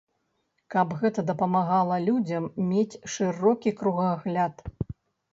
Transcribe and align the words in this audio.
Каб 0.75 0.93
гэта 1.01 1.23
дапамагала 1.31 1.97
людзям 2.07 2.47
мець 2.71 2.99
шырокі 3.17 3.73
кругагляд. 3.83 4.55